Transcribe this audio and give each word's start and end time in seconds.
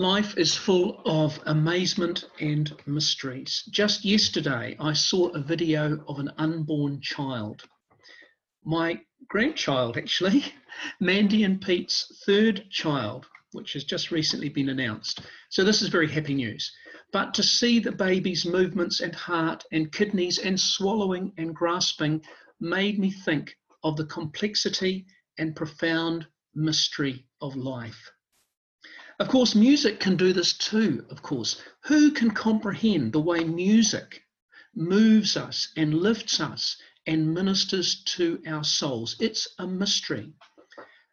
Life 0.00 0.38
is 0.38 0.54
full 0.54 1.02
of 1.06 1.40
amazement 1.46 2.26
and 2.38 2.72
mysteries. 2.86 3.64
Just 3.68 4.04
yesterday, 4.04 4.76
I 4.78 4.92
saw 4.92 5.26
a 5.30 5.40
video 5.40 6.04
of 6.06 6.20
an 6.20 6.30
unborn 6.38 7.00
child. 7.00 7.64
My 8.64 9.00
grandchild, 9.26 9.96
actually, 9.96 10.44
Mandy 11.00 11.42
and 11.42 11.60
Pete's 11.60 12.22
third 12.24 12.70
child, 12.70 13.26
which 13.50 13.72
has 13.72 13.82
just 13.82 14.12
recently 14.12 14.48
been 14.48 14.68
announced. 14.68 15.22
So, 15.50 15.64
this 15.64 15.82
is 15.82 15.88
very 15.88 16.08
happy 16.08 16.34
news. 16.34 16.72
But 17.12 17.34
to 17.34 17.42
see 17.42 17.80
the 17.80 17.90
baby's 17.90 18.46
movements 18.46 19.00
and 19.00 19.16
heart 19.16 19.64
and 19.72 19.90
kidneys 19.90 20.38
and 20.38 20.60
swallowing 20.60 21.32
and 21.38 21.52
grasping 21.52 22.22
made 22.60 23.00
me 23.00 23.10
think 23.10 23.52
of 23.82 23.96
the 23.96 24.06
complexity 24.06 25.06
and 25.38 25.56
profound 25.56 26.28
mystery 26.54 27.26
of 27.40 27.56
life. 27.56 28.12
Of 29.20 29.26
course, 29.26 29.56
music 29.56 29.98
can 29.98 30.16
do 30.16 30.32
this 30.32 30.52
too, 30.52 31.04
of 31.10 31.22
course. 31.22 31.60
Who 31.86 32.12
can 32.12 32.30
comprehend 32.30 33.12
the 33.12 33.20
way 33.20 33.42
music 33.42 34.22
moves 34.76 35.36
us 35.36 35.72
and 35.76 35.92
lifts 35.92 36.38
us 36.40 36.80
and 37.04 37.34
ministers 37.34 38.04
to 38.14 38.40
our 38.46 38.62
souls? 38.62 39.16
It's 39.18 39.48
a 39.58 39.66
mystery. 39.66 40.32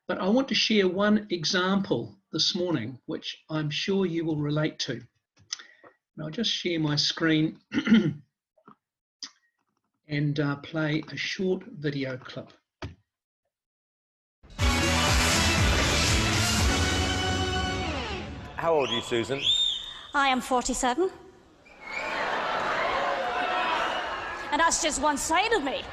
But 0.08 0.20
I 0.20 0.28
want 0.28 0.48
to 0.50 0.56
share 0.56 0.88
one 0.88 1.26
example 1.32 2.16
this 2.32 2.54
morning, 2.54 3.00
which 3.08 3.44
I'm 3.50 3.72
sure 3.72 4.06
you 4.06 4.24
will 4.24 4.38
relate 4.38 4.78
to. 4.80 4.94
And 4.94 6.24
I'll 6.24 6.30
just 6.30 6.52
share 6.52 6.80
my 6.80 6.98
screen 6.98 7.60
and 10.08 10.40
uh, 10.40 10.58
play 10.58 11.04
a 11.12 11.18
short 11.18 11.64
video 11.72 12.18
clip. 12.18 12.54
How 18.66 18.74
old 18.74 18.90
are 18.90 18.94
you, 18.94 19.02
Susan? 19.02 19.44
I 20.16 20.28
am 20.30 20.42
47. 20.42 21.12
and 24.52 24.60
that's 24.60 24.82
just 24.82 25.00
one 25.00 25.18
side 25.18 25.54
of 25.54 25.64
me. 25.64 25.84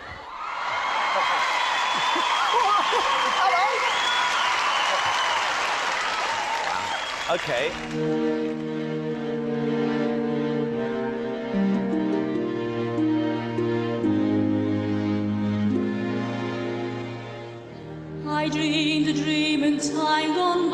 Okay. 7.31 7.71
I 18.27 18.49
dreamed 18.49 19.09
a 19.09 19.13
dream 19.13 19.63
in 19.63 19.79
time 19.79 20.35
gone 20.35 20.72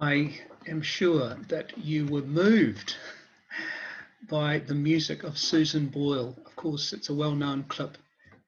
I 0.00 0.38
am 0.68 0.80
sure 0.80 1.34
that 1.48 1.76
you 1.76 2.06
were 2.06 2.22
moved 2.22 2.94
by 4.28 4.60
the 4.60 4.74
music 4.74 5.24
of 5.24 5.36
Susan 5.36 5.88
Boyle. 5.88 6.38
Of 6.46 6.54
course, 6.54 6.92
it's 6.92 7.08
a 7.08 7.14
well 7.14 7.34
known 7.34 7.64
clip, 7.64 7.98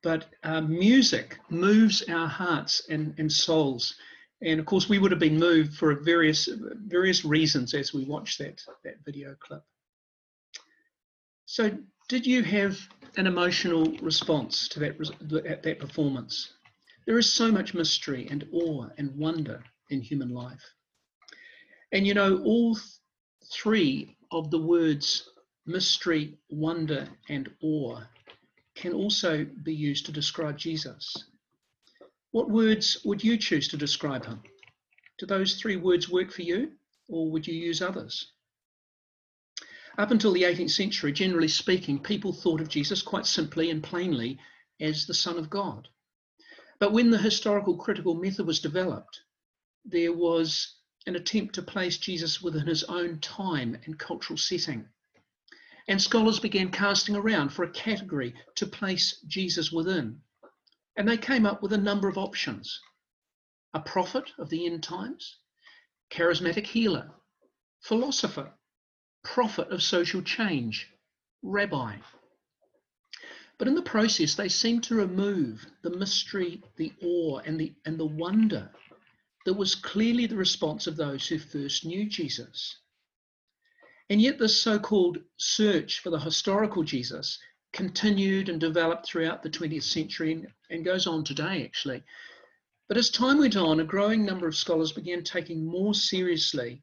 but 0.00 0.26
uh, 0.44 0.60
music 0.60 1.38
moves 1.48 2.02
our 2.08 2.28
hearts 2.28 2.88
and, 2.88 3.14
and 3.18 3.32
souls. 3.32 3.96
And 4.40 4.60
of 4.60 4.66
course, 4.66 4.88
we 4.88 5.00
would 5.00 5.10
have 5.10 5.18
been 5.18 5.40
moved 5.40 5.74
for 5.74 5.92
various, 5.96 6.48
various 6.86 7.24
reasons 7.24 7.74
as 7.74 7.92
we 7.92 8.04
watched 8.04 8.38
that, 8.38 8.62
that 8.84 9.04
video 9.04 9.34
clip. 9.40 9.64
So, 11.46 11.76
did 12.08 12.26
you 12.26 12.44
have 12.44 12.78
an 13.16 13.26
emotional 13.26 13.90
response 14.00 14.68
to 14.68 14.78
that, 14.80 15.62
that 15.64 15.80
performance? 15.80 16.52
There 17.06 17.18
is 17.18 17.32
so 17.32 17.50
much 17.50 17.74
mystery 17.74 18.28
and 18.30 18.46
awe 18.52 18.86
and 18.98 19.16
wonder 19.16 19.64
in 19.90 20.00
human 20.00 20.28
life. 20.28 20.62
And 21.92 22.06
you 22.06 22.14
know, 22.14 22.42
all 22.44 22.74
th- 22.74 22.86
three 23.52 24.16
of 24.30 24.50
the 24.50 24.58
words 24.58 25.28
mystery, 25.66 26.38
wonder, 26.48 27.08
and 27.28 27.50
awe 27.62 28.00
can 28.74 28.92
also 28.92 29.44
be 29.44 29.74
used 29.74 30.06
to 30.06 30.12
describe 30.12 30.56
Jesus. 30.56 31.14
What 32.30 32.48
words 32.48 32.98
would 33.04 33.22
you 33.24 33.36
choose 33.36 33.68
to 33.68 33.76
describe 33.76 34.24
him? 34.24 34.42
Do 35.18 35.26
those 35.26 35.56
three 35.56 35.76
words 35.76 36.08
work 36.08 36.30
for 36.30 36.42
you, 36.42 36.72
or 37.08 37.30
would 37.30 37.46
you 37.46 37.54
use 37.54 37.82
others? 37.82 38.32
Up 39.98 40.12
until 40.12 40.32
the 40.32 40.44
18th 40.44 40.70
century, 40.70 41.12
generally 41.12 41.48
speaking, 41.48 41.98
people 41.98 42.32
thought 42.32 42.60
of 42.60 42.68
Jesus 42.68 43.02
quite 43.02 43.26
simply 43.26 43.70
and 43.70 43.82
plainly 43.82 44.38
as 44.80 45.06
the 45.06 45.14
Son 45.14 45.36
of 45.36 45.50
God. 45.50 45.88
But 46.78 46.92
when 46.92 47.10
the 47.10 47.18
historical 47.18 47.76
critical 47.76 48.14
method 48.14 48.46
was 48.46 48.60
developed, 48.60 49.20
there 49.84 50.12
was 50.12 50.79
an 51.06 51.16
attempt 51.16 51.54
to 51.54 51.62
place 51.62 51.98
Jesus 51.98 52.42
within 52.42 52.66
his 52.66 52.84
own 52.84 53.18
time 53.20 53.76
and 53.84 53.98
cultural 53.98 54.36
setting. 54.36 54.88
And 55.88 56.00
scholars 56.00 56.38
began 56.38 56.70
casting 56.70 57.16
around 57.16 57.50
for 57.50 57.64
a 57.64 57.70
category 57.70 58.34
to 58.56 58.66
place 58.66 59.20
Jesus 59.26 59.72
within. 59.72 60.20
And 60.96 61.08
they 61.08 61.16
came 61.16 61.46
up 61.46 61.62
with 61.62 61.72
a 61.72 61.78
number 61.78 62.08
of 62.08 62.18
options 62.18 62.80
a 63.72 63.80
prophet 63.80 64.24
of 64.38 64.50
the 64.50 64.66
end 64.66 64.82
times, 64.82 65.38
charismatic 66.10 66.66
healer, 66.66 67.08
philosopher, 67.80 68.52
prophet 69.22 69.68
of 69.68 69.82
social 69.82 70.22
change, 70.22 70.88
rabbi. 71.42 71.96
But 73.58 73.68
in 73.68 73.74
the 73.74 73.82
process, 73.82 74.34
they 74.34 74.48
seemed 74.48 74.84
to 74.84 74.96
remove 74.96 75.66
the 75.82 75.96
mystery, 75.96 76.62
the 76.76 76.92
awe, 77.02 77.38
and 77.38 77.60
the, 77.60 77.74
and 77.84 77.98
the 77.98 78.06
wonder 78.06 78.70
that 79.44 79.54
was 79.54 79.74
clearly 79.74 80.26
the 80.26 80.36
response 80.36 80.86
of 80.86 80.96
those 80.96 81.26
who 81.26 81.38
first 81.38 81.84
knew 81.84 82.08
Jesus. 82.08 82.76
And 84.08 84.20
yet, 84.20 84.38
this 84.38 84.60
so 84.60 84.78
called 84.78 85.18
search 85.36 86.00
for 86.00 86.10
the 86.10 86.18
historical 86.18 86.82
Jesus 86.82 87.38
continued 87.72 88.48
and 88.48 88.60
developed 88.60 89.06
throughout 89.06 89.42
the 89.42 89.50
20th 89.50 89.84
century 89.84 90.32
and, 90.32 90.48
and 90.70 90.84
goes 90.84 91.06
on 91.06 91.24
today, 91.24 91.64
actually. 91.64 92.02
But 92.88 92.96
as 92.96 93.08
time 93.08 93.38
went 93.38 93.56
on, 93.56 93.78
a 93.78 93.84
growing 93.84 94.24
number 94.24 94.48
of 94.48 94.56
scholars 94.56 94.90
began 94.90 95.22
taking 95.22 95.64
more 95.64 95.94
seriously 95.94 96.82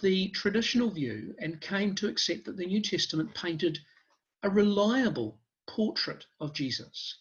the 0.00 0.28
traditional 0.28 0.90
view 0.90 1.34
and 1.40 1.60
came 1.60 1.94
to 1.96 2.08
accept 2.08 2.44
that 2.44 2.56
the 2.56 2.66
New 2.66 2.80
Testament 2.80 3.34
painted 3.34 3.78
a 4.42 4.48
reliable 4.48 5.38
portrait 5.66 6.24
of 6.40 6.54
Jesus. 6.54 7.18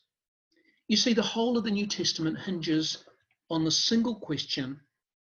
You 0.88 0.98
see, 0.98 1.14
the 1.14 1.22
whole 1.22 1.58
of 1.58 1.64
the 1.64 1.72
New 1.72 1.88
Testament 1.88 2.40
hinges 2.40 3.04
on 3.50 3.64
the 3.64 3.72
single 3.72 4.16
question 4.16 4.80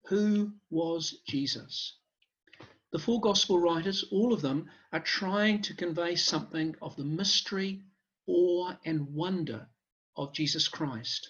who 0.06 0.54
was 0.70 1.20
Jesus? 1.28 1.98
The 2.92 3.00
four 3.00 3.22
gospel 3.22 3.60
writers, 3.60 4.04
all 4.12 4.34
of 4.34 4.42
them, 4.42 4.70
are 4.92 5.00
trying 5.00 5.62
to 5.62 5.76
convey 5.76 6.16
something 6.16 6.76
of 6.82 6.96
the 6.96 7.04
mystery, 7.04 7.84
awe, 8.26 8.76
and 8.84 9.14
wonder 9.14 9.70
of 10.16 10.34
Jesus 10.34 10.68
Christ. 10.68 11.30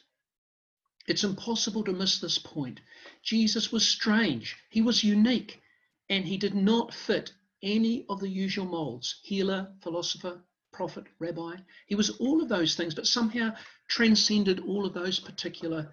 It's 1.07 1.24
impossible 1.24 1.83
to 1.83 1.91
miss 1.91 2.19
this 2.19 2.38
point. 2.38 2.80
Jesus 3.24 3.71
was 3.71 3.88
strange, 3.88 4.56
he 4.69 4.81
was 4.81 5.03
unique, 5.03 5.62
and 6.07 6.25
he 6.25 6.38
did 6.38 6.56
not 6.56 6.94
fit 6.94 7.33
any 7.62 8.06
of 8.07 8.19
the 8.19 8.30
usual 8.30 8.65
molds 8.65 9.19
healer, 9.24 9.74
philosopher, 9.81 10.41
prophet, 10.71 11.06
rabbi. 11.19 11.57
He 11.88 11.95
was 11.95 12.12
all 12.12 12.41
of 12.41 12.47
those 12.47 12.75
things, 12.75 12.95
but 12.95 13.07
somehow 13.07 13.56
transcended 13.88 14.62
all 14.62 14.86
of 14.86 14.94
those 14.94 15.19
particular 15.19 15.89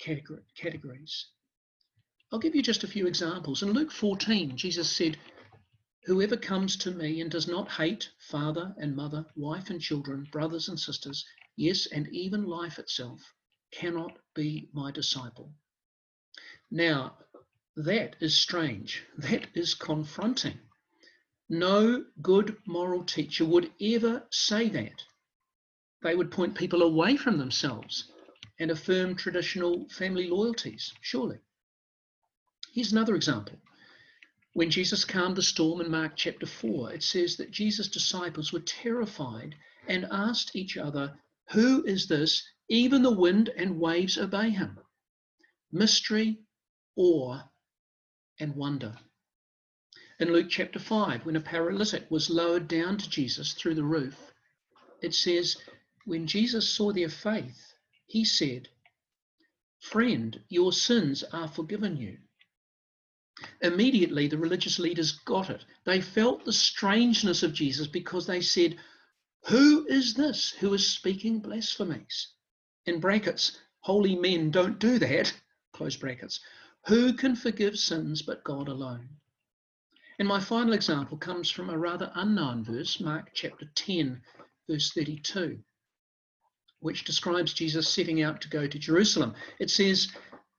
categories. 0.00 1.26
I'll 2.32 2.38
give 2.38 2.54
you 2.54 2.62
just 2.62 2.84
a 2.84 2.88
few 2.88 3.06
examples. 3.06 3.62
In 3.62 3.72
Luke 3.72 3.92
14, 3.92 4.56
Jesus 4.56 4.88
said, 4.88 5.18
Whoever 6.04 6.36
comes 6.36 6.76
to 6.78 6.90
me 6.90 7.20
and 7.20 7.30
does 7.30 7.46
not 7.46 7.70
hate 7.72 8.10
father 8.18 8.74
and 8.78 8.96
mother, 8.96 9.26
wife 9.36 9.68
and 9.68 9.80
children, 9.80 10.28
brothers 10.32 10.68
and 10.68 10.80
sisters, 10.80 11.26
yes, 11.56 11.86
and 11.86 12.08
even 12.08 12.44
life 12.44 12.78
itself, 12.78 13.34
cannot 13.72 14.16
be 14.34 14.70
my 14.72 14.90
disciple. 14.90 15.52
Now, 16.70 17.18
that 17.76 18.16
is 18.20 18.34
strange. 18.34 19.04
That 19.18 19.48
is 19.54 19.74
confronting. 19.74 20.58
No 21.48 22.06
good 22.22 22.56
moral 22.64 23.04
teacher 23.04 23.44
would 23.44 23.72
ever 23.80 24.26
say 24.30 24.68
that. 24.68 25.04
They 26.02 26.14
would 26.14 26.30
point 26.30 26.54
people 26.54 26.82
away 26.82 27.16
from 27.16 27.38
themselves 27.38 28.10
and 28.60 28.70
affirm 28.70 29.16
traditional 29.16 29.88
family 29.88 30.28
loyalties, 30.28 30.92
surely. 31.00 31.38
Here's 32.72 32.92
another 32.92 33.16
example. 33.16 33.58
When 34.52 34.70
Jesus 34.70 35.04
calmed 35.04 35.36
the 35.36 35.42
storm 35.42 35.80
in 35.80 35.90
Mark 35.90 36.12
chapter 36.14 36.46
4, 36.46 36.92
it 36.92 37.02
says 37.02 37.36
that 37.36 37.50
Jesus' 37.50 37.88
disciples 37.88 38.52
were 38.52 38.60
terrified 38.60 39.54
and 39.88 40.06
asked 40.10 40.54
each 40.54 40.76
other, 40.76 41.18
Who 41.52 41.84
is 41.84 42.06
this? 42.06 42.46
Even 42.68 43.02
the 43.02 43.10
wind 43.10 43.48
and 43.56 43.80
waves 43.80 44.18
obey 44.18 44.50
him. 44.50 44.78
Mystery, 45.72 46.40
awe, 46.96 47.40
and 48.38 48.54
wonder. 48.54 48.96
In 50.18 50.32
Luke 50.32 50.50
chapter 50.50 50.78
5, 50.78 51.24
when 51.24 51.36
a 51.36 51.40
paralytic 51.40 52.10
was 52.10 52.28
lowered 52.28 52.68
down 52.68 52.98
to 52.98 53.08
Jesus 53.08 53.54
through 53.54 53.74
the 53.74 53.84
roof, 53.84 54.32
it 55.00 55.14
says, 55.14 55.56
When 56.04 56.26
Jesus 56.26 56.68
saw 56.68 56.92
their 56.92 57.08
faith, 57.08 57.69
he 58.10 58.24
said, 58.24 58.68
Friend, 59.78 60.42
your 60.48 60.72
sins 60.72 61.22
are 61.32 61.46
forgiven 61.46 61.96
you. 61.96 62.18
Immediately, 63.62 64.26
the 64.26 64.36
religious 64.36 64.80
leaders 64.80 65.12
got 65.12 65.48
it. 65.48 65.64
They 65.84 66.00
felt 66.00 66.44
the 66.44 66.52
strangeness 66.52 67.44
of 67.44 67.54
Jesus 67.54 67.86
because 67.86 68.26
they 68.26 68.40
said, 68.40 68.76
Who 69.46 69.86
is 69.86 70.14
this 70.14 70.50
who 70.50 70.74
is 70.74 70.90
speaking 70.90 71.38
blasphemies? 71.38 72.32
In 72.84 72.98
brackets, 72.98 73.56
holy 73.78 74.16
men 74.16 74.50
don't 74.50 74.80
do 74.80 74.98
that, 74.98 75.32
close 75.72 75.94
brackets. 75.94 76.40
Who 76.86 77.12
can 77.12 77.36
forgive 77.36 77.78
sins 77.78 78.22
but 78.22 78.42
God 78.42 78.66
alone? 78.66 79.08
And 80.18 80.26
my 80.26 80.40
final 80.40 80.72
example 80.72 81.16
comes 81.16 81.48
from 81.48 81.70
a 81.70 81.78
rather 81.78 82.10
unknown 82.16 82.64
verse, 82.64 82.98
Mark 82.98 83.30
chapter 83.34 83.70
10, 83.76 84.20
verse 84.68 84.90
32, 84.90 85.62
which 86.80 87.04
describes 87.04 87.52
Jesus 87.52 87.88
setting 87.88 88.22
out 88.22 88.40
to 88.40 88.48
go 88.48 88.66
to 88.66 88.78
Jerusalem. 88.78 89.34
It 89.58 89.70
says, 89.70 90.08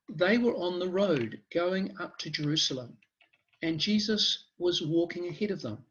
they 0.10 0.38
were 0.38 0.56
on 0.56 0.80
the 0.80 0.90
road 0.90 1.40
going 1.54 1.96
up 2.00 2.18
to 2.20 2.30
Jerusalem, 2.30 2.98
and 3.62 3.80
Jesus 3.80 4.46
was 4.58 4.82
walking 4.82 5.28
ahead 5.28 5.52
of 5.52 5.62
them. 5.62 5.86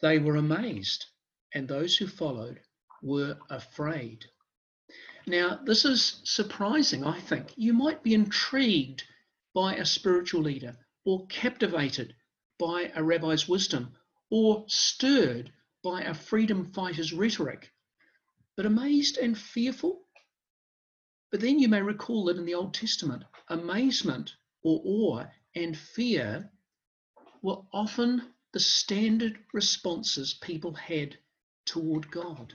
They 0.00 0.18
were 0.18 0.36
amazed, 0.36 1.06
and 1.54 1.66
those 1.66 1.96
who 1.96 2.06
followed 2.06 2.60
were 3.02 3.38
afraid. 3.50 4.24
Now, 5.26 5.60
this 5.64 5.84
is 5.84 6.20
surprising, 6.24 7.04
I 7.04 7.20
think. 7.20 7.52
You 7.56 7.72
might 7.72 8.02
be 8.02 8.14
intrigued 8.14 9.04
by 9.54 9.76
a 9.76 9.84
spiritual 9.84 10.42
leader, 10.42 10.76
or 11.04 11.26
captivated 11.26 12.14
by 12.58 12.92
a 12.94 13.02
rabbi's 13.02 13.48
wisdom, 13.48 13.92
or 14.30 14.64
stirred 14.68 15.52
by 15.82 16.02
a 16.02 16.14
freedom 16.14 16.66
fighter's 16.72 17.12
rhetoric. 17.12 17.70
But 18.56 18.66
amazed 18.66 19.16
and 19.16 19.36
fearful? 19.36 20.06
But 21.30 21.40
then 21.40 21.58
you 21.58 21.68
may 21.68 21.80
recall 21.80 22.26
that 22.26 22.36
in 22.36 22.44
the 22.44 22.54
Old 22.54 22.74
Testament, 22.74 23.24
amazement 23.48 24.36
or 24.62 24.82
awe 24.84 25.26
and 25.54 25.76
fear 25.76 26.50
were 27.40 27.62
often 27.72 28.34
the 28.52 28.60
standard 28.60 29.38
responses 29.52 30.34
people 30.34 30.74
had 30.74 31.18
toward 31.64 32.10
God. 32.10 32.54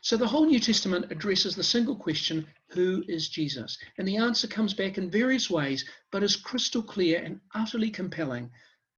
So 0.00 0.16
the 0.16 0.28
whole 0.28 0.46
New 0.46 0.60
Testament 0.60 1.12
addresses 1.12 1.54
the 1.54 1.62
single 1.62 1.96
question 1.96 2.46
who 2.68 3.04
is 3.06 3.28
Jesus? 3.28 3.78
And 3.98 4.08
the 4.08 4.16
answer 4.16 4.48
comes 4.48 4.74
back 4.74 4.98
in 4.98 5.10
various 5.10 5.50
ways, 5.50 5.84
but 6.10 6.22
is 6.22 6.34
crystal 6.34 6.82
clear 6.82 7.22
and 7.22 7.40
utterly 7.54 7.90
compelling. 7.90 8.50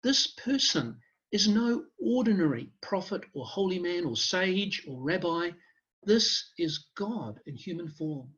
This 0.02 0.28
person 0.28 1.00
is 1.34 1.48
no 1.48 1.84
ordinary 1.98 2.70
prophet 2.80 3.24
or 3.32 3.44
holy 3.44 3.80
man 3.80 4.04
or 4.04 4.16
sage 4.16 4.84
or 4.86 5.02
rabbi. 5.02 5.50
This 6.04 6.52
is 6.56 6.86
God 6.96 7.40
in 7.44 7.56
human 7.56 7.88
form. 7.88 8.28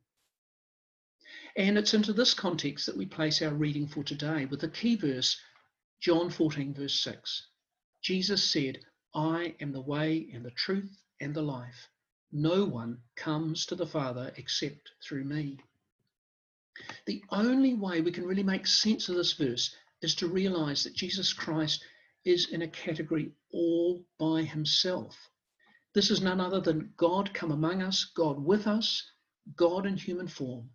And 1.55 1.77
it's 1.77 1.93
into 1.93 2.11
this 2.11 2.33
context 2.33 2.87
that 2.87 2.97
we 2.97 3.05
place 3.05 3.39
our 3.43 3.53
reading 3.53 3.87
for 3.87 4.03
today 4.03 4.45
with 4.45 4.61
the 4.61 4.69
key 4.69 4.95
verse, 4.95 5.39
John 6.01 6.31
14, 6.31 6.73
verse 6.73 6.99
6. 7.01 7.47
Jesus 8.01 8.43
said, 8.43 8.79
I 9.13 9.53
am 9.61 9.73
the 9.73 9.81
way 9.81 10.31
and 10.33 10.43
the 10.43 10.49
truth 10.49 10.97
and 11.21 11.35
the 11.35 11.43
life. 11.43 11.89
No 12.31 12.65
one 12.65 12.97
comes 13.15 13.67
to 13.67 13.75
the 13.75 13.85
Father 13.85 14.33
except 14.37 14.89
through 15.07 15.25
me. 15.25 15.59
The 17.05 17.23
only 17.29 17.75
way 17.75 18.01
we 18.01 18.11
can 18.11 18.25
really 18.25 18.41
make 18.41 18.65
sense 18.65 19.07
of 19.07 19.17
this 19.17 19.33
verse 19.33 19.75
is 20.01 20.15
to 20.15 20.27
realize 20.27 20.83
that 20.83 20.95
Jesus 20.95 21.31
Christ 21.31 21.83
is 22.27 22.49
in 22.49 22.61
a 22.61 22.67
category 22.67 23.31
all 23.51 24.05
by 24.19 24.43
himself. 24.43 25.29
This 25.93 26.11
is 26.11 26.21
none 26.21 26.41
other 26.41 26.59
than 26.59 26.93
God 26.97 27.33
come 27.33 27.51
among 27.51 27.81
us, 27.81 28.03
God 28.03 28.37
with 28.37 28.67
us, 28.67 29.09
God 29.55 29.85
in 29.85 29.95
human 29.95 30.27
form. 30.27 30.69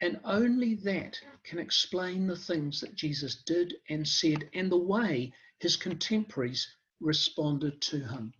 And 0.00 0.18
only 0.24 0.74
that 0.76 1.20
can 1.44 1.58
explain 1.58 2.26
the 2.26 2.36
things 2.36 2.80
that 2.80 2.94
Jesus 2.94 3.42
did 3.42 3.74
and 3.88 4.08
said 4.08 4.48
and 4.54 4.72
the 4.72 4.78
way 4.78 5.32
his 5.58 5.76
contemporaries 5.76 6.66
responded 7.00 7.82
to 7.82 7.98
him. 7.98 8.32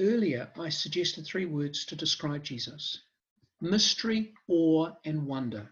Earlier, 0.00 0.50
I 0.58 0.70
suggested 0.70 1.24
three 1.24 1.44
words 1.44 1.84
to 1.86 1.96
describe 1.96 2.44
Jesus 2.44 3.02
mystery, 3.60 4.32
awe, 4.46 4.92
and 5.04 5.26
wonder. 5.26 5.68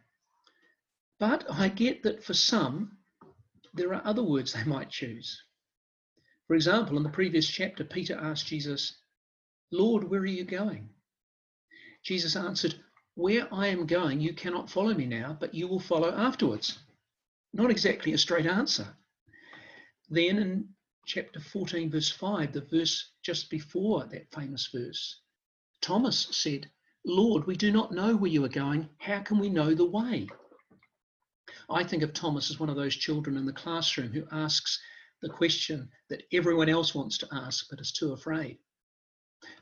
But 1.19 1.51
I 1.51 1.69
get 1.69 2.03
that 2.03 2.23
for 2.23 2.35
some, 2.35 2.99
there 3.77 3.95
are 3.95 4.07
other 4.07 4.23
words 4.23 4.53
they 4.53 4.65
might 4.65 4.91
choose. 4.91 5.43
For 6.47 6.55
example, 6.55 6.97
in 6.97 7.03
the 7.03 7.09
previous 7.09 7.49
chapter, 7.49 7.85
Peter 7.85 8.17
asked 8.17 8.47
Jesus, 8.47 8.97
Lord, 9.71 10.05
where 10.05 10.21
are 10.21 10.27
you 10.27 10.45
going? 10.45 10.91
Jesus 12.03 12.37
answered, 12.37 12.77
Where 13.15 13.53
I 13.53 13.67
am 13.67 13.87
going, 13.87 14.21
you 14.21 14.33
cannot 14.33 14.71
follow 14.71 14.95
me 14.95 15.07
now, 15.07 15.37
but 15.39 15.55
you 15.55 15.67
will 15.67 15.81
follow 15.81 16.13
afterwards. 16.13 16.79
Not 17.53 17.71
exactly 17.71 18.13
a 18.13 18.19
straight 18.19 18.47
answer. 18.47 18.87
Then 20.09 20.39
in 20.39 20.69
chapter 21.05 21.41
14, 21.41 21.91
verse 21.91 22.11
5, 22.11 22.53
the 22.53 22.61
verse 22.61 23.11
just 23.23 23.51
before 23.51 24.05
that 24.07 24.31
famous 24.33 24.69
verse, 24.73 25.21
Thomas 25.81 26.29
said, 26.31 26.71
Lord, 27.05 27.47
we 27.47 27.57
do 27.57 27.73
not 27.73 27.93
know 27.93 28.17
where 28.17 28.31
you 28.31 28.45
are 28.45 28.49
going. 28.49 28.89
How 28.99 29.21
can 29.21 29.39
we 29.39 29.49
know 29.49 29.75
the 29.75 29.85
way? 29.85 30.29
I 31.69 31.83
think 31.83 32.03
of 32.03 32.13
Thomas 32.13 32.51
as 32.51 32.61
one 32.61 32.71
of 32.71 32.77
those 32.77 32.95
children 32.95 33.37
in 33.37 33.45
the 33.45 33.53
classroom 33.53 34.13
who 34.13 34.27
asks 34.31 34.81
the 35.21 35.29
question 35.29 35.91
that 36.09 36.23
everyone 36.33 36.69
else 36.69 36.95
wants 36.95 37.19
to 37.19 37.29
ask 37.33 37.69
but 37.69 37.81
is 37.81 37.91
too 37.93 38.13
afraid. 38.13 38.59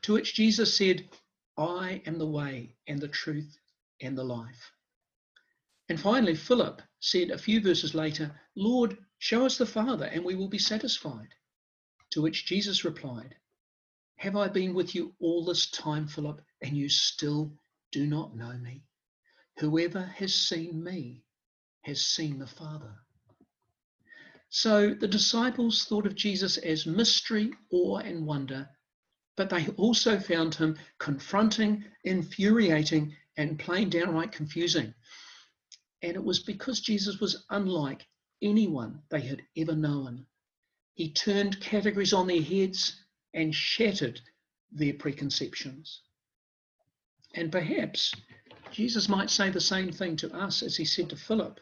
To 0.03 0.13
which 0.13 0.35
Jesus 0.35 0.77
said, 0.77 1.09
I 1.57 2.03
am 2.05 2.19
the 2.19 2.27
way 2.27 2.75
and 2.87 2.99
the 2.99 3.07
truth 3.07 3.57
and 4.01 4.17
the 4.17 4.23
life. 4.23 4.71
And 5.89 5.99
finally, 5.99 6.35
Philip 6.35 6.81
said 6.99 7.31
a 7.31 7.37
few 7.37 7.61
verses 7.61 7.95
later, 7.95 8.39
Lord, 8.55 8.97
show 9.19 9.45
us 9.45 9.57
the 9.57 9.65
Father 9.65 10.05
and 10.05 10.23
we 10.23 10.35
will 10.35 10.47
be 10.47 10.59
satisfied. 10.59 11.33
To 12.11 12.21
which 12.21 12.45
Jesus 12.45 12.85
replied, 12.85 13.35
Have 14.17 14.35
I 14.35 14.47
been 14.47 14.73
with 14.73 14.95
you 14.95 15.15
all 15.19 15.43
this 15.43 15.69
time, 15.69 16.07
Philip, 16.07 16.41
and 16.61 16.77
you 16.77 16.87
still 16.87 17.51
do 17.91 18.05
not 18.05 18.35
know 18.35 18.53
me? 18.57 18.83
Whoever 19.57 20.03
has 20.03 20.33
seen 20.33 20.83
me 20.83 21.24
has 21.85 22.01
seen 22.01 22.39
the 22.39 22.47
Father. 22.47 22.91
So 24.49 24.95
the 24.95 25.07
disciples 25.07 25.83
thought 25.83 26.07
of 26.07 26.15
Jesus 26.15 26.57
as 26.57 26.87
mystery, 26.87 27.51
awe, 27.71 27.97
and 27.97 28.25
wonder, 28.25 28.67
but 29.37 29.51
they 29.51 29.67
also 29.77 30.19
found 30.19 30.55
him 30.55 30.79
confronting, 30.97 31.83
infuriating, 32.03 33.15
and 33.37 33.59
plain 33.59 33.89
downright 33.89 34.31
confusing. 34.31 34.93
And 36.01 36.15
it 36.15 36.23
was 36.23 36.39
because 36.39 36.79
Jesus 36.79 37.19
was 37.19 37.45
unlike 37.51 38.07
anyone 38.41 39.03
they 39.09 39.21
had 39.21 39.43
ever 39.55 39.75
known. 39.75 40.25
He 40.95 41.11
turned 41.11 41.61
categories 41.61 42.13
on 42.13 42.25
their 42.25 42.41
heads 42.41 42.99
and 43.33 43.53
shattered 43.53 44.21
their 44.71 44.93
preconceptions. 44.93 46.01
And 47.35 47.51
perhaps 47.51 48.13
Jesus 48.71 49.07
might 49.07 49.29
say 49.29 49.51
the 49.51 49.61
same 49.61 49.91
thing 49.91 50.15
to 50.17 50.33
us 50.33 50.63
as 50.63 50.75
he 50.75 50.85
said 50.85 51.09
to 51.09 51.15
Philip 51.15 51.59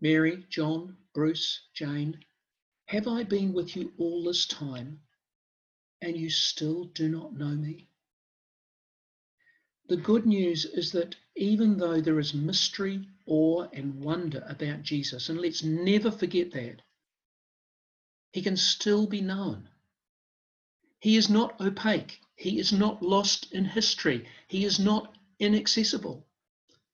Mary, 0.00 0.44
John, 0.50 0.96
Bruce, 1.14 1.68
Jane, 1.74 2.24
have 2.86 3.08
I 3.08 3.24
been 3.24 3.52
with 3.52 3.76
you 3.76 3.92
all 3.98 4.22
this 4.24 4.46
time 4.46 5.00
and 6.02 6.16
you 6.16 6.30
still 6.30 6.84
do 6.84 7.08
not 7.08 7.34
know 7.34 7.54
me? 7.54 7.88
The 9.88 9.96
good 9.96 10.26
news 10.26 10.64
is 10.64 10.92
that 10.92 11.16
even 11.36 11.78
though 11.78 12.00
there 12.00 12.18
is 12.18 12.34
mystery, 12.34 13.08
awe, 13.26 13.68
and 13.72 14.02
wonder 14.02 14.44
about 14.48 14.82
Jesus, 14.82 15.28
and 15.28 15.40
let's 15.40 15.62
never 15.62 16.10
forget 16.10 16.50
that, 16.52 16.82
he 18.32 18.42
can 18.42 18.56
still 18.56 19.06
be 19.06 19.20
known. 19.20 19.68
He 21.00 21.16
is 21.16 21.30
not 21.30 21.60
opaque. 21.60 22.20
He 22.34 22.58
is 22.58 22.72
not 22.72 23.02
lost 23.02 23.52
in 23.52 23.64
history. 23.64 24.26
He 24.48 24.64
is 24.64 24.78
not 24.78 25.16
inaccessible. 25.38 26.26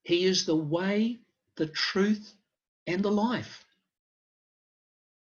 He 0.04 0.24
is 0.24 0.44
the 0.44 0.56
way, 0.56 1.20
the 1.56 1.66
truth, 1.66 2.34
and 2.86 3.02
the 3.02 3.10
life. 3.10 3.64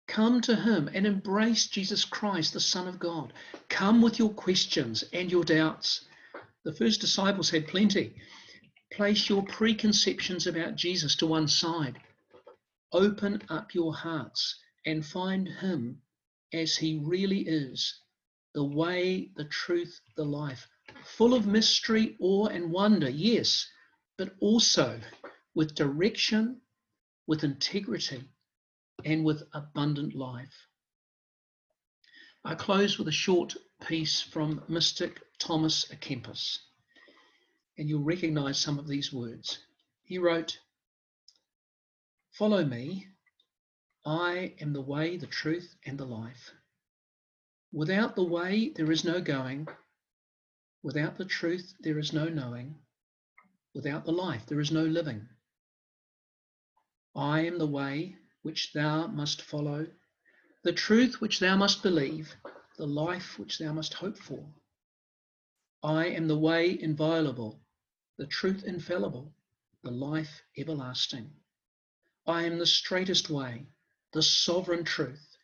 Come 0.09 0.41
to 0.43 0.57
him 0.57 0.91
and 0.93 1.07
embrace 1.07 1.67
Jesus 1.67 2.05
Christ, 2.05 2.53
the 2.53 2.61
Son 2.61 2.87
of 2.87 2.99
God. 2.99 3.33
Come 3.69 4.03
with 4.03 4.19
your 4.19 4.31
questions 4.31 5.05
and 5.13 5.31
your 5.31 5.45
doubts. 5.45 6.05
The 6.65 6.75
first 6.75 7.01
disciples 7.01 7.51
had 7.51 7.67
plenty. 7.67 8.15
Place 8.93 9.29
your 9.29 9.43
preconceptions 9.43 10.47
about 10.47 10.77
Jesus 10.77 11.17
to 11.17 11.27
one 11.27 11.49
side. 11.49 11.99
Open 12.93 13.43
up 13.49 13.75
your 13.75 13.95
hearts 13.95 14.61
and 14.85 15.05
find 15.05 15.49
him 15.49 16.03
as 16.53 16.77
he 16.77 16.99
really 16.99 17.41
is 17.41 18.01
the 18.55 18.65
way, 18.65 19.31
the 19.37 19.47
truth, 19.47 20.01
the 20.17 20.25
life. 20.25 20.69
Full 21.05 21.33
of 21.33 21.47
mystery, 21.47 22.17
awe, 22.21 22.49
and 22.49 22.71
wonder, 22.71 23.09
yes, 23.09 23.67
but 24.19 24.35
also 24.41 25.01
with 25.55 25.75
direction, 25.75 26.61
with 27.27 27.45
integrity, 27.45 28.25
and 29.05 29.25
with 29.25 29.43
abundant 29.53 30.15
life. 30.15 30.67
I 32.45 32.55
close 32.55 32.99
with 32.99 33.09
a 33.09 33.13
short 33.13 33.57
piece 33.87 34.21
from 34.21 34.65
mystic 34.69 35.21
Thomas 35.39 35.85
à 35.87 36.01
Kempis, 36.01 36.59
and 37.79 37.89
you'll 37.89 38.03
recognize 38.03 38.59
some 38.59 38.79
of 38.79 38.89
these 38.89 39.13
words. 39.13 39.59
He 40.03 40.19
wrote, 40.19 40.59
Follow 42.33 42.65
me, 42.65 43.09
I 44.05 44.55
am 44.61 44.73
the 44.73 44.81
way, 44.81 45.17
the 45.17 45.27
truth, 45.27 45.77
and 45.87 45.99
the 45.99 46.07
life. 46.07 46.53
Without 47.73 48.17
the 48.17 48.25
way, 48.25 48.71
there 48.71 48.91
is 48.91 49.05
no 49.05 49.21
going. 49.21 49.69
Without 50.83 51.17
the 51.17 51.25
truth, 51.25 51.75
there 51.81 51.99
is 51.99 52.13
no 52.13 52.29
knowing. 52.29 52.79
Without 53.75 54.05
the 54.05 54.13
life, 54.13 54.45
there 54.47 54.61
is 54.61 54.73
no 54.73 54.85
living. 54.85 55.29
I 57.15 57.41
am 57.41 57.59
the 57.59 57.67
way 57.67 58.17
which 58.43 58.73
thou 58.73 59.07
must 59.07 59.43
follow, 59.43 59.87
the 60.63 60.73
truth 60.73 61.21
which 61.21 61.41
thou 61.41 61.57
must 61.57 61.83
believe, 61.83 62.35
the 62.77 62.87
life 62.87 63.39
which 63.39 63.59
thou 63.59 63.73
must 63.73 63.95
hope 63.95 64.17
for. 64.17 64.49
I 65.83 66.07
am 66.07 66.29
the 66.29 66.39
way 66.39 66.79
inviolable, 66.81 67.61
the 68.17 68.27
truth 68.27 68.65
infallible, 68.65 69.35
the 69.83 69.91
life 69.91 70.43
everlasting. 70.57 71.31
I 72.27 72.45
am 72.45 72.59
the 72.59 72.67
straightest 72.67 73.29
way, 73.29 73.67
the 74.13 74.23
sovereign 74.23 74.85
truth, 74.85 75.37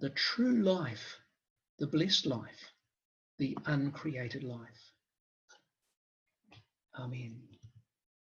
the 0.00 0.10
true 0.10 0.62
life, 0.62 1.20
the 1.78 1.86
blessed 1.86 2.26
life, 2.26 2.72
the 3.38 3.56
uncreated 3.66 4.42
life. 4.42 4.92
Amen. 6.98 7.47